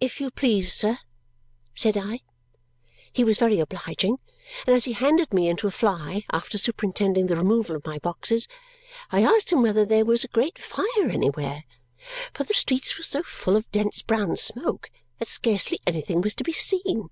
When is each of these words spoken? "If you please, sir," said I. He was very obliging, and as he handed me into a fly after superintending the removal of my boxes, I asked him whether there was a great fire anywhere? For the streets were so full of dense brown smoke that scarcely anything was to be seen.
"If 0.00 0.18
you 0.18 0.30
please, 0.30 0.72
sir," 0.72 0.98
said 1.74 1.94
I. 1.94 2.20
He 3.12 3.22
was 3.22 3.36
very 3.36 3.58
obliging, 3.60 4.16
and 4.66 4.74
as 4.74 4.86
he 4.86 4.94
handed 4.94 5.34
me 5.34 5.46
into 5.46 5.66
a 5.66 5.70
fly 5.70 6.24
after 6.32 6.56
superintending 6.56 7.26
the 7.26 7.36
removal 7.36 7.76
of 7.76 7.84
my 7.84 7.98
boxes, 7.98 8.48
I 9.10 9.22
asked 9.22 9.52
him 9.52 9.60
whether 9.60 9.84
there 9.84 10.06
was 10.06 10.24
a 10.24 10.28
great 10.28 10.58
fire 10.58 10.86
anywhere? 11.06 11.64
For 12.32 12.44
the 12.44 12.54
streets 12.54 12.96
were 12.96 13.04
so 13.04 13.22
full 13.24 13.54
of 13.54 13.70
dense 13.70 14.00
brown 14.00 14.38
smoke 14.38 14.88
that 15.18 15.28
scarcely 15.28 15.80
anything 15.86 16.22
was 16.22 16.32
to 16.36 16.44
be 16.44 16.52
seen. 16.52 17.10